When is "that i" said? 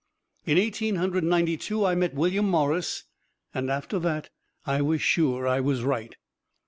3.99-4.81